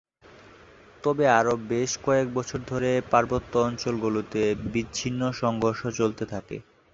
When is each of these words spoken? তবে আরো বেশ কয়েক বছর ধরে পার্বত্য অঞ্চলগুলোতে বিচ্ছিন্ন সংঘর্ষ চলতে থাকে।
তবে 1.03 1.25
আরো 1.39 1.53
বেশ 1.69 1.91
কয়েক 2.03 2.27
বছর 2.33 2.59
ধরে 2.67 2.89
পার্বত্য 3.11 3.53
অঞ্চলগুলোতে 3.61 4.41
বিচ্ছিন্ন 4.73 5.21
সংঘর্ষ 5.41 5.81
চলতে 5.99 6.23
থাকে। 6.25 6.57